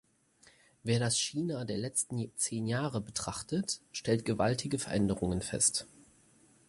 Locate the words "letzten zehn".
1.77-2.65